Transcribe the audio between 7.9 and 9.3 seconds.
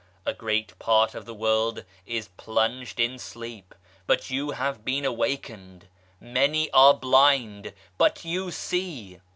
but you see